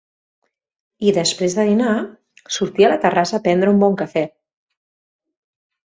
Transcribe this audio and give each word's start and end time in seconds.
I 1.09 1.13
després 1.17 1.57
de 1.59 1.65
dinar, 1.67 1.91
sortia 2.57 2.89
a 2.89 2.91
la 2.95 2.99
terrassa 3.07 3.39
a 3.39 3.43
prendre 3.49 3.75
un 3.77 3.85
bon 3.85 4.03
cafè. 4.03 4.25